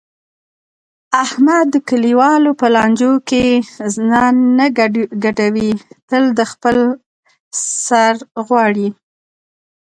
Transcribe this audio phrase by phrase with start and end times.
[1.23, 3.43] احمد د کلیوالو په لانجو کې
[4.11, 4.65] ځان نه
[5.23, 5.71] ګډوي
[6.09, 6.77] تل د خپل
[7.85, 8.15] سر
[8.47, 8.87] غواړي.